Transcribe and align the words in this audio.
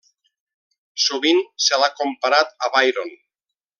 Sovint 1.03 1.41
se 1.67 1.79
l'ha 1.81 1.91
comparat 1.99 2.57
a 2.69 2.71
Byron. 2.79 3.15